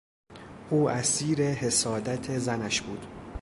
او 0.69 0.89
اسیر 0.89 1.41
حسادت 1.41 2.37
زنش 2.37 2.81
بود. 2.81 3.05